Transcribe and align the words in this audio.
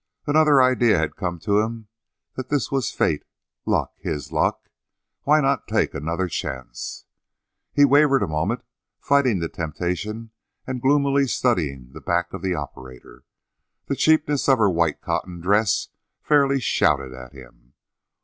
Another 0.25 0.63
idea 0.63 0.97
had 0.97 1.15
come 1.15 1.37
to 1.41 1.59
him 1.59 1.87
that 2.35 2.49
this 2.49 2.71
was 2.71 2.89
fate 2.89 3.23
luck 3.67 3.91
his 3.99 4.31
luck. 4.31 4.67
Why 5.25 5.39
not 5.41 5.67
take 5.67 5.93
another 5.93 6.27
chance? 6.27 7.05
He 7.71 7.85
wavered 7.85 8.23
a 8.23 8.27
moment, 8.27 8.63
fighting 8.99 9.41
the 9.41 9.47
temptation 9.47 10.31
and 10.65 10.81
gloomily 10.81 11.27
studying 11.27 11.91
the 11.91 12.01
back 12.01 12.33
of 12.33 12.41
the 12.41 12.55
operator. 12.55 13.25
The 13.85 13.95
cheapness 13.95 14.49
of 14.49 14.57
her 14.57 14.71
white 14.71 15.01
cotton 15.01 15.39
dress 15.39 15.89
fairly 16.23 16.59
shouted 16.59 17.13
at 17.13 17.33
him. 17.33 17.75